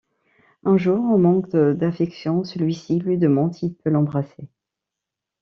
Un 0.63 0.77
jour, 0.79 0.97
en 0.99 1.19
manque 1.19 1.55
d'affection, 1.55 2.43
celui-ci 2.43 2.97
lui 2.97 3.19
demande 3.19 3.53
s'il 3.53 3.75
peut 3.75 3.91
l'embrasser. 3.91 4.49